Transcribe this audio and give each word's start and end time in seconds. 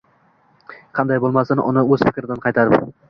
Qanday 0.99 1.21
bo’lmasin 1.25 1.61
uni 1.73 1.85
o’z 1.97 2.05
fikridan 2.09 2.43
qaytarib 2.47 2.91